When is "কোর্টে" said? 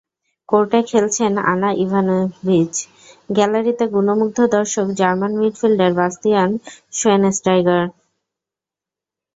0.49-0.79